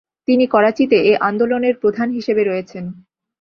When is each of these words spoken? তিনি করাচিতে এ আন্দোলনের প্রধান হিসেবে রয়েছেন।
তিনি 0.27 0.45
করাচিতে 0.47 0.97
এ 1.03 1.13
আন্দোলনের 1.21 1.75
প্রধান 1.81 2.07
হিসেবে 2.11 2.41
রয়েছেন। 2.43 2.83